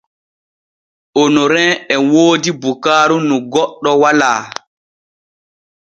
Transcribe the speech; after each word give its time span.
Onorin 1.21 1.71
e 1.93 1.95
woodi 2.11 2.49
bukaaru 2.61 3.17
nu 3.27 3.35
goɗɗo 3.53 3.91
walaa. 4.01 4.41